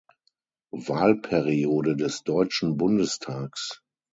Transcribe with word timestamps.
Wahlperiode 0.71 1.95
des 1.95 2.23
Deutschen 2.23 2.75
Bundestags. 2.75 3.83